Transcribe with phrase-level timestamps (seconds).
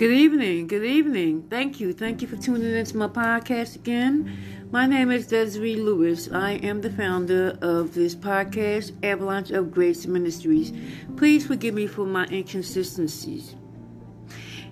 [0.00, 0.66] Good evening.
[0.66, 1.46] Good evening.
[1.50, 1.92] Thank you.
[1.92, 4.34] Thank you for tuning into my podcast again.
[4.70, 6.32] My name is Desiree Lewis.
[6.32, 10.72] I am the founder of this podcast, Avalanche of Grace Ministries.
[11.18, 13.56] Please forgive me for my inconsistencies.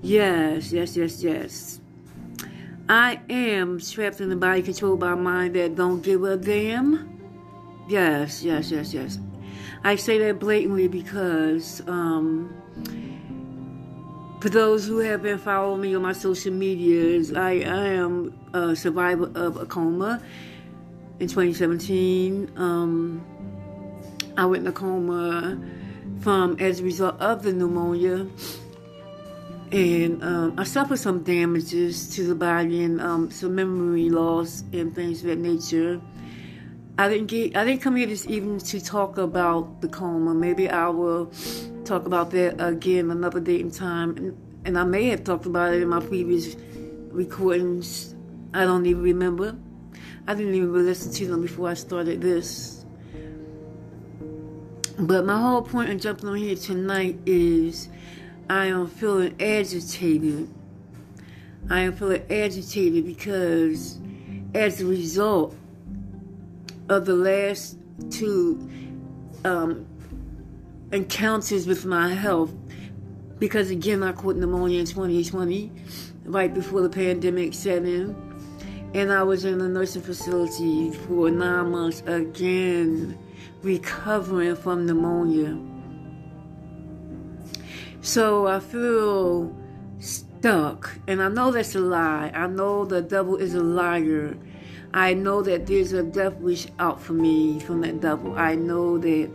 [0.00, 1.80] Yes, yes, yes, yes.
[2.88, 7.20] I am trapped in a body controlled by a mind that don't give a damn.
[7.88, 9.20] Yes, yes, yes, yes.
[9.84, 12.52] I say that blatantly because um,
[14.42, 18.74] for those who have been following me on my social medias, I, I am a
[18.74, 20.20] survivor of a coma
[21.20, 22.50] in 2017.
[22.56, 23.24] Um,
[24.36, 25.62] I went in a coma
[26.22, 28.26] from as a result of the pneumonia,
[29.70, 34.92] and um, I suffered some damages to the body and um, some memory loss and
[34.92, 36.00] things of that nature.
[36.98, 37.56] I didn't get.
[37.56, 40.34] I didn't come here this evening to talk about the coma.
[40.34, 41.30] Maybe I will
[41.84, 44.16] talk about that again another date and time.
[44.16, 46.56] And, and I may have talked about it in my previous
[47.10, 48.14] recordings.
[48.54, 49.56] I don't even remember.
[50.26, 52.84] I didn't even listen to them before I started this.
[54.98, 57.88] But my whole point in jumping on here tonight is
[58.48, 60.48] I am feeling agitated.
[61.70, 63.98] I am feeling agitated because
[64.54, 65.56] as a result
[66.88, 67.78] of the last
[68.10, 68.68] two
[69.44, 69.86] um,
[70.92, 72.52] encounters with my health.
[73.38, 75.72] Because again I caught pneumonia in 2020
[76.24, 78.14] right before the pandemic set in.
[78.94, 83.18] And I was in a nursing facility for nine months again
[83.62, 85.58] recovering from pneumonia.
[88.02, 89.56] So I feel
[89.98, 92.30] stuck and I know that's a lie.
[92.34, 94.36] I know the devil is a liar.
[94.94, 98.34] I know that there's a death wish out for me from that devil.
[98.36, 99.30] I know that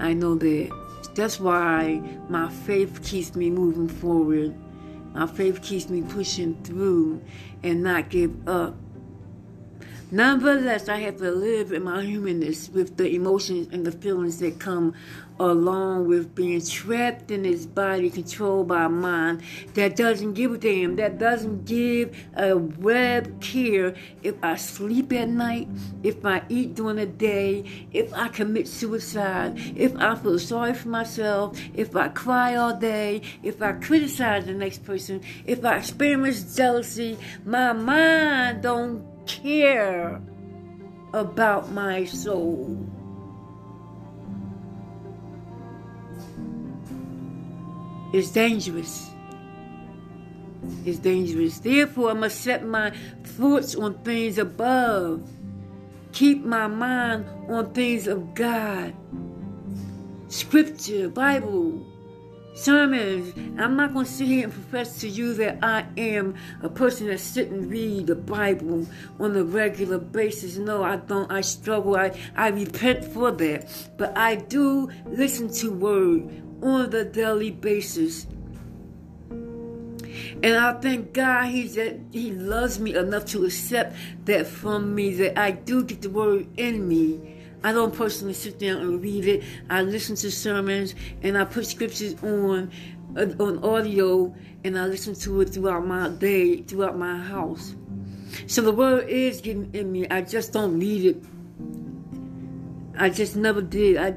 [0.00, 0.70] I know that.
[1.14, 4.54] That's why my faith keeps me moving forward.
[5.12, 7.20] My faith keeps me pushing through
[7.62, 8.74] and not give up.
[10.12, 14.60] Nonetheless, I have to live in my humanness with the emotions and the feelings that
[14.60, 14.92] come
[15.40, 19.40] along with being trapped in this body controlled by a mind
[19.72, 23.94] that doesn't give a damn, that doesn't give a web care.
[24.22, 25.68] If I sleep at night,
[26.02, 30.88] if I eat during the day, if I commit suicide, if I feel sorry for
[30.88, 36.54] myself, if I cry all day, if I criticize the next person, if I experience
[36.54, 40.20] jealousy, my mind don't care
[41.12, 42.86] about my soul.
[48.12, 49.10] It's dangerous.
[50.84, 51.58] It's dangerous.
[51.58, 52.92] Therefore, I must set my
[53.24, 55.28] thoughts on things above.
[56.12, 58.94] Keep my mind on things of God.
[60.28, 61.86] Scripture, Bible,
[62.54, 63.32] sermons.
[63.58, 67.06] I'm not going to sit here and profess to you that I am a person
[67.08, 68.86] that and read the Bible
[69.18, 70.56] on a regular basis.
[70.56, 71.30] No, I don't.
[71.30, 71.96] I struggle.
[71.96, 73.90] I, I repent for that.
[73.96, 78.26] But I do listen to word on the daily basis.
[79.30, 85.14] And I thank God he's that He loves me enough to accept that from me,
[85.14, 87.41] that I do get the word in me.
[87.64, 89.44] I don't personally sit down and read it.
[89.70, 92.70] I listen to sermons and I put scriptures on
[93.16, 94.34] uh, on audio
[94.64, 97.74] and I listen to it throughout my day, throughout my house.
[98.46, 100.08] So the word is getting in me.
[100.08, 101.24] I just don't read it
[103.02, 103.96] I just never did.
[103.96, 104.14] I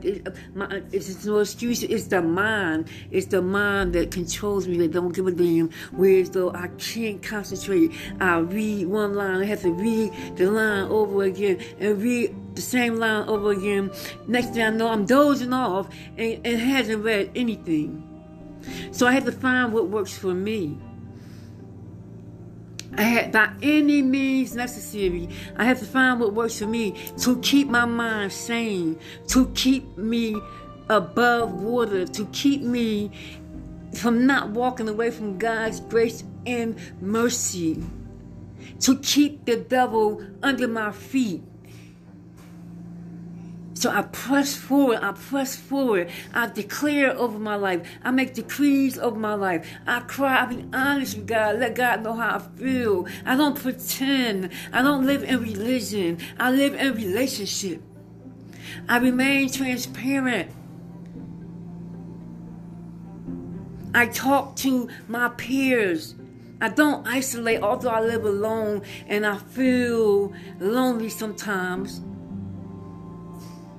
[0.53, 1.81] my, it's no excuse.
[1.81, 2.87] It's the mind.
[3.09, 4.77] It's the mind that controls me.
[4.77, 5.71] That don't give a damn.
[5.91, 7.91] Whereas though I can't concentrate.
[8.21, 9.41] I read one line.
[9.41, 13.89] I have to read the line over again and read the same line over again.
[14.27, 18.03] Next thing I know, I'm dozing off and, and hasn't read anything.
[18.91, 20.77] So I had to find what works for me.
[22.97, 27.39] I had by any means necessary, I have to find what works for me to
[27.41, 28.97] keep my mind sane,
[29.27, 30.35] to keep me
[30.89, 33.11] above water, to keep me
[33.93, 37.83] from not walking away from God's grace and mercy,
[38.81, 41.43] to keep the devil under my feet
[43.75, 44.99] so I press forward.
[45.01, 46.09] I press forward.
[46.33, 47.85] I declare over my life.
[48.03, 49.67] I make decrees over my life.
[49.85, 50.43] I cry.
[50.43, 51.59] I be honest with God.
[51.59, 53.05] Let God know how I feel.
[53.25, 54.49] I don't pretend.
[54.71, 56.19] I don't live in religion.
[56.39, 57.81] I live in relationship.
[58.87, 60.49] I remain transparent.
[63.93, 66.15] I talk to my peers.
[66.61, 72.01] I don't isolate, although I live alone and I feel lonely sometimes.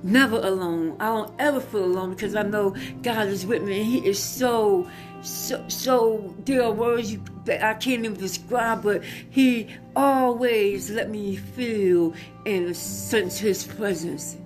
[0.07, 0.95] Never alone.
[0.99, 4.21] I don't ever feel alone because I know God is with me and He is
[4.21, 4.89] so,
[5.21, 6.33] so, so.
[6.45, 12.13] There are words you, that I can't even describe, but He always let me feel
[12.45, 14.37] and sense His presence.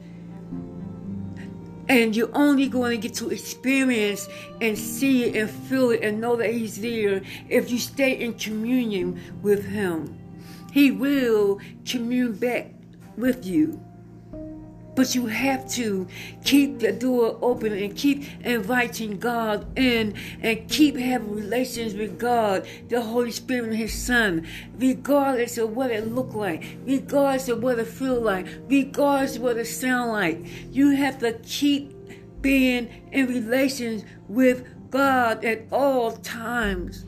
[1.88, 4.30] And you're only going to get to experience
[4.62, 8.34] and see it and feel it and know that He's there if you stay in
[8.34, 10.18] communion with Him.
[10.72, 12.72] He will commune back
[13.18, 13.80] with you.
[14.94, 16.08] But you have to
[16.44, 22.68] keep the door open and keep inviting God in and keep having relations with God,
[22.90, 24.46] the Holy Spirit and His Son,
[24.78, 29.58] regardless of what it look like, regardless of what it feel like, regardless of what
[29.58, 30.46] it sound like.
[30.72, 31.96] You have to keep
[32.42, 37.06] being in relations with God at all times.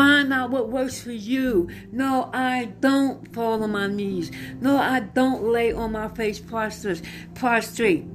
[0.00, 1.68] Find out what works for you.
[1.92, 4.30] No, I don't fall on my knees.
[4.58, 7.02] No, I don't lay on my face prostrate.
[7.34, 8.06] prostrate.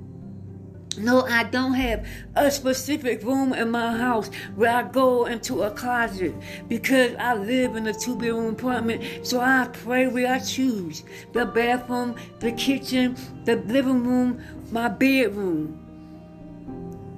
[0.97, 5.69] No, I don't have a specific room in my house where I go into a
[5.69, 6.33] closet
[6.67, 9.03] because I live in a two bedroom apartment.
[9.23, 11.03] So I pray where I choose
[11.33, 14.41] the bathroom, the kitchen, the living room,
[14.71, 15.79] my bedroom.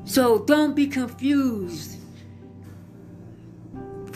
[0.04, 1.97] So don't be confused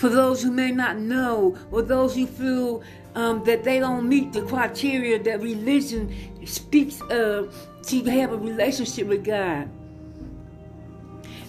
[0.02, 2.82] for those who may not know or those who feel
[3.14, 6.12] um, that they don't meet the criteria that religion
[6.44, 9.70] speaks of to have a relationship with God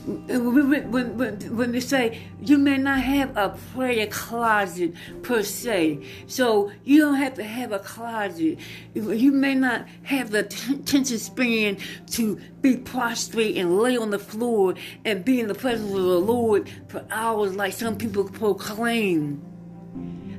[0.07, 6.73] when, when, when they say you may not have a prayer closet per se, so
[6.85, 8.59] you don't have to have a closet.
[8.95, 11.79] You may not have the attention span
[12.13, 16.21] to be prostrate and lay on the floor and be in the presence of the
[16.21, 19.41] Lord for hours like some people proclaim.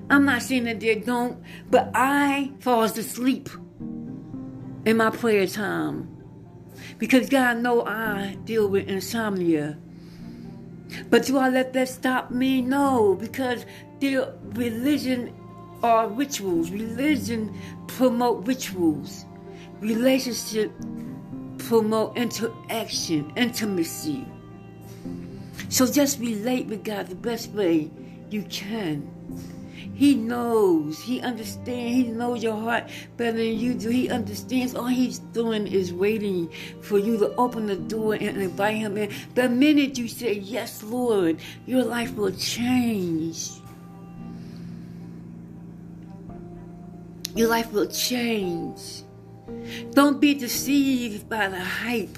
[0.10, 3.50] I'm not saying that they don't, but I fall asleep
[4.86, 6.13] in my prayer time
[7.04, 9.78] because God know I deal with insomnia.
[11.10, 12.62] But do I let that stop me?
[12.62, 13.66] No, because
[14.00, 15.36] the religion
[15.84, 16.72] are rituals.
[16.72, 17.54] Religion
[17.88, 19.26] promote rituals.
[19.82, 20.72] Relationship
[21.58, 24.26] promote interaction, intimacy.
[25.68, 27.92] So just relate with God the best way
[28.30, 29.12] you can.
[29.94, 31.00] He knows.
[31.02, 31.96] He understands.
[31.96, 33.90] He knows your heart better than you do.
[33.90, 34.76] He understands.
[34.76, 36.50] All he's doing is waiting
[36.82, 39.12] for you to open the door and invite him in.
[39.36, 43.50] The minute you say, Yes, Lord, your life will change.
[47.36, 49.04] Your life will change.
[49.92, 52.18] Don't be deceived by the hype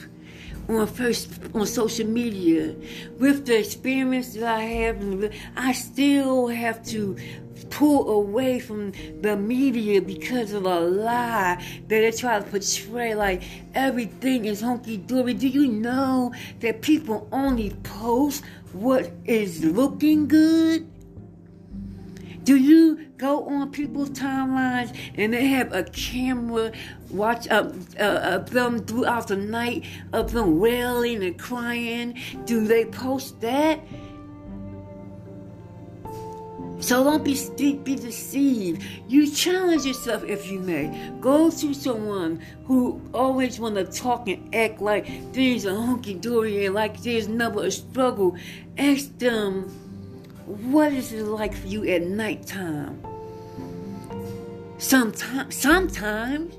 [0.67, 2.75] on first on social media
[3.19, 7.15] with the experience that I have I still have to
[7.69, 8.91] pull away from
[9.21, 13.43] the media because of a lie that they try to portray like
[13.73, 15.33] everything is hunky dory.
[15.33, 18.43] Do you know that people only post
[18.73, 20.87] what is looking good?
[22.45, 26.71] Do you go on people's timelines and they have a camera
[27.09, 32.21] watch up uh, uh, them throughout the night of them wailing and crying?
[32.45, 33.79] Do they post that?
[36.85, 37.33] So don't be
[37.83, 38.83] be deceived.
[39.07, 41.11] You challenge yourself if you may.
[41.19, 46.67] Go to someone who always want to talk and act like things are hunky dory
[46.67, 48.37] and like there's never a struggle.
[48.77, 49.63] Ask them,
[50.45, 53.01] what is it like for you at nighttime?
[54.77, 56.53] Sometimes, sometimes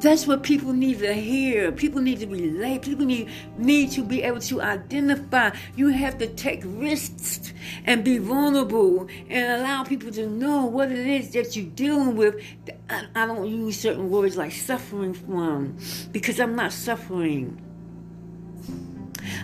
[0.00, 1.70] that's what people need to hear.
[1.72, 2.82] People need to relate.
[2.82, 3.28] People need
[3.58, 5.50] need to be able to identify.
[5.76, 7.52] You have to take risks
[7.84, 12.42] and be vulnerable and allow people to know what it is that you're dealing with.
[12.88, 15.76] I, I don't use certain words like suffering from
[16.12, 17.60] because I'm not suffering.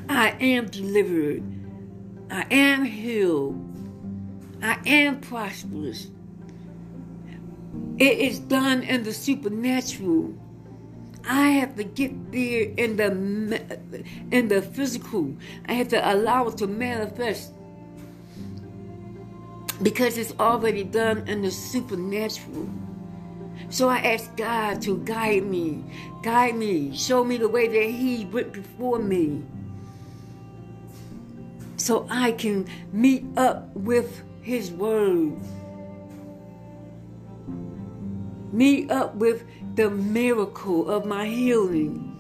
[0.08, 1.42] I am delivered.
[2.30, 3.62] I am healed.
[4.62, 6.08] I am prosperous.
[7.98, 10.34] It is done in the supernatural.
[11.26, 13.10] I have to get there in the
[14.30, 15.36] in the physical.
[15.68, 17.52] I have to allow it to manifest.
[19.82, 22.70] Because it's already done in the supernatural.
[23.68, 25.84] So I ask God to guide me,
[26.22, 29.42] guide me, show me the way that He went before me,
[31.76, 35.36] so I can meet up with His Word,
[38.52, 39.44] meet up with
[39.76, 42.12] the miracle of my healing.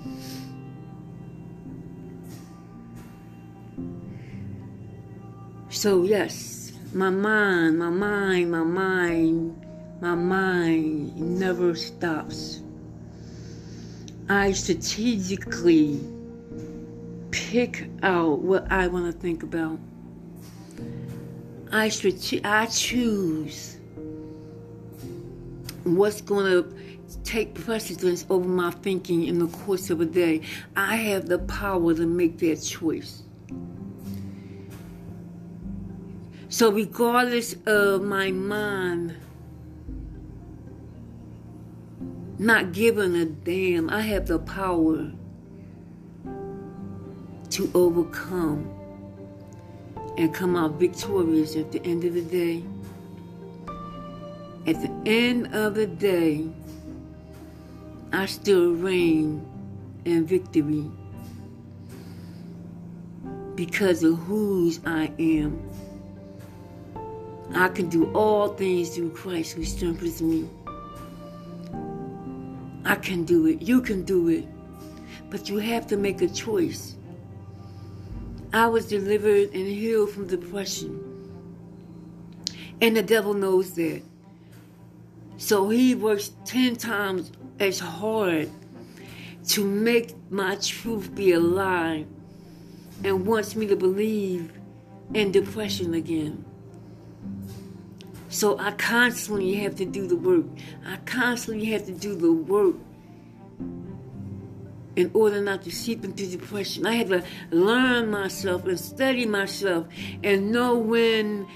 [5.70, 9.66] So, yes, my mind, my mind, my mind,
[10.02, 12.60] my mind never stops.
[14.28, 16.00] I strategically
[17.30, 19.78] pick out what I want to think about.
[21.72, 23.78] I strate- I choose
[25.84, 26.85] what's going to
[27.24, 30.42] take precedence over my thinking in the course of a day.
[30.76, 33.22] I have the power to make that choice.
[36.48, 39.16] So, regardless of my mind
[42.38, 45.10] not giving a damn, I have the power
[47.50, 48.70] to overcome
[50.18, 52.64] and come out victorious at the end of the day.
[54.66, 56.48] At the end of the day,
[58.12, 59.46] I still reign
[60.04, 60.90] in victory
[63.56, 65.60] because of whose I am.
[67.54, 70.48] I can do all things through Christ who strengthens me.
[72.84, 73.62] I can do it.
[73.62, 74.46] You can do it.
[75.30, 76.96] But you have to make a choice.
[78.52, 81.02] I was delivered and healed from depression.
[82.80, 84.02] And the devil knows that.
[85.36, 88.50] So he works 10 times as hard
[89.48, 92.04] to make my truth be a lie
[93.04, 94.52] and wants me to believe
[95.14, 96.44] in depression again.
[98.28, 100.44] So I constantly have to do the work.
[100.84, 102.74] I constantly have to do the work
[104.96, 106.86] in order not to seep into depression.
[106.86, 109.86] I have to learn myself and study myself
[110.24, 111.46] and know when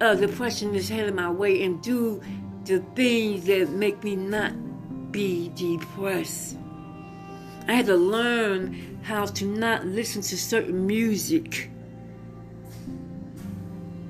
[0.00, 2.22] uh, depression is headed my way and do
[2.64, 4.52] the things that make me not
[5.10, 6.56] be depressed.
[7.66, 11.70] I had to learn how to not listen to certain music.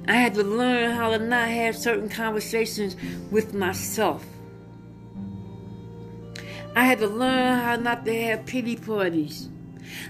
[0.09, 2.97] I had to learn how to not have certain conversations
[3.31, 4.25] with myself.
[6.75, 9.49] I had to learn how not to have pity parties.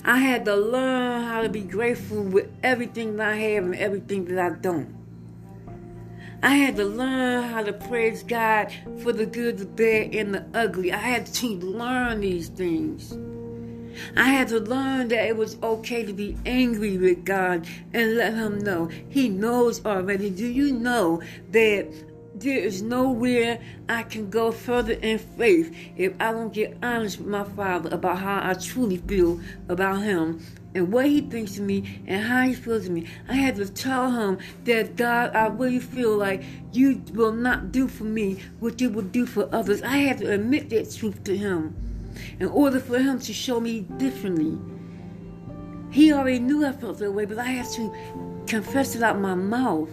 [0.04, 4.26] I had to learn how to be grateful with everything that I have and everything
[4.26, 4.99] that I don't.
[6.42, 10.46] I had to learn how to praise God for the good, the bad, and the
[10.54, 10.90] ugly.
[10.90, 13.12] I had to learn these things.
[14.16, 18.32] I had to learn that it was okay to be angry with God and let
[18.32, 18.86] Him know.
[18.86, 20.30] He knows already.
[20.30, 21.20] Do you know
[21.50, 21.92] that
[22.34, 27.28] there is nowhere I can go further in faith if I don't get honest with
[27.28, 30.40] my Father about how I truly feel about Him
[30.74, 33.06] and what He thinks of me and how He feels of me.
[33.28, 37.88] I had to tell Him that God, I really feel like you will not do
[37.88, 39.82] for me what you will do for others.
[39.82, 41.74] I had to admit that truth to Him
[42.38, 44.58] in order for Him to show me differently.
[45.90, 47.92] He already knew I felt that way, but I had to
[48.46, 49.90] confess it out my mouth.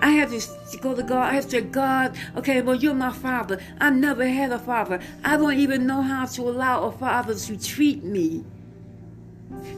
[0.00, 1.30] I had to go to God.
[1.30, 3.58] I had to say, God, okay, well, you're my father.
[3.80, 5.00] I never had a father.
[5.24, 8.44] I don't even know how to allow a father to treat me.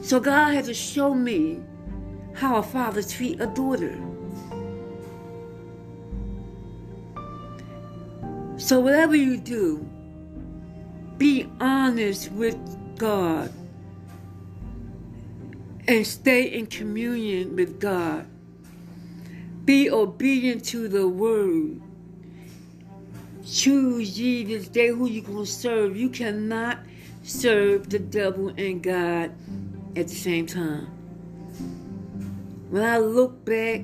[0.01, 1.61] So God had to show me
[2.33, 3.97] how a father treat a daughter.
[8.57, 9.87] So whatever you do,
[11.17, 12.57] be honest with
[12.97, 13.51] God
[15.87, 18.27] and stay in communion with God.
[19.65, 21.81] Be obedient to the word.
[23.45, 25.95] Choose ye this day who you gonna serve.
[25.95, 26.79] You cannot
[27.23, 29.31] serve the devil and God
[29.95, 30.87] at the same time.
[32.69, 33.81] When I look back,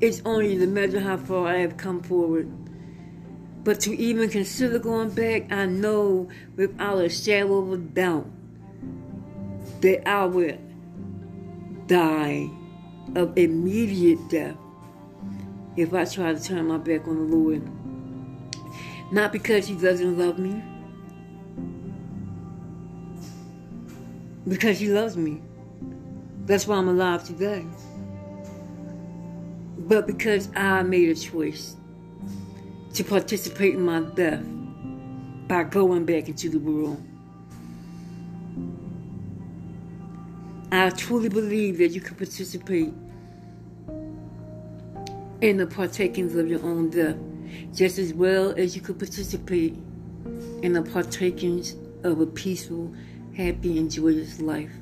[0.00, 2.50] it's only to measure how far I have come forward.
[3.64, 8.26] But to even consider going back, I know without a shadow of a doubt
[9.80, 10.58] that I will
[11.86, 12.50] die
[13.14, 14.56] of immediate death
[15.76, 17.62] if I try to turn my back on the Lord.
[19.12, 20.62] Not because He doesn't love me,
[24.48, 25.42] because He loves me.
[26.46, 27.64] That's why I'm alive today.
[29.78, 31.76] But because I made a choice
[32.94, 34.44] to participate in my death
[35.48, 37.02] by going back into the world.
[40.72, 42.92] I truly believe that you can participate
[45.40, 47.16] in the partakings of your own death
[47.72, 49.76] just as well as you could participate
[50.62, 51.74] in the partakings
[52.04, 52.92] of a peaceful,
[53.36, 54.72] happy, and joyous life.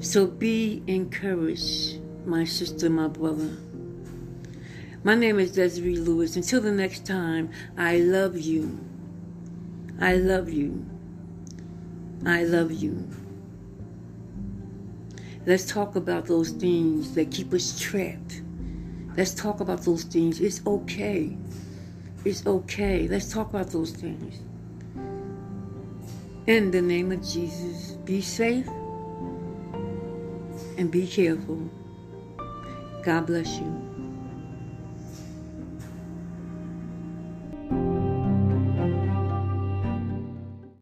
[0.00, 3.56] So be encouraged, my sister, my brother.
[5.02, 6.36] My name is Desiree Lewis.
[6.36, 8.78] Until the next time, I love you.
[10.00, 10.84] I love you.
[12.24, 13.08] I love you.
[15.46, 18.42] Let's talk about those things that keep us trapped.
[19.16, 20.40] Let's talk about those things.
[20.40, 21.36] It's okay.
[22.24, 23.06] It's okay.
[23.06, 24.40] Let's talk about those things.
[26.46, 28.68] In the name of Jesus, be safe
[30.78, 31.58] and be careful.
[33.02, 33.85] God bless you.